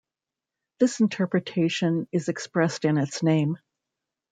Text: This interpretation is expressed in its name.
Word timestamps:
This 0.79 0.99
interpretation 0.99 2.07
is 2.11 2.27
expressed 2.27 2.85
in 2.85 2.97
its 2.97 3.21
name. 3.21 3.59